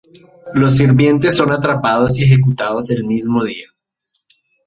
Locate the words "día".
3.43-3.67